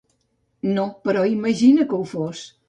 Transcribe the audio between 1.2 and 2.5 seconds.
imagina que ho fos.